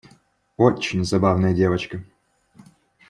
[0.57, 2.03] Очень забавная девочка.